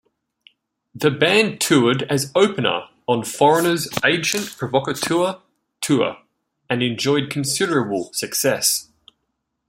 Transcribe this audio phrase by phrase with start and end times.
[0.95, 5.39] The band toured as opener on Foreigner's "Agent Provocateur"
[5.79, 6.17] Tour,
[6.67, 8.89] and enjoyed considerable success.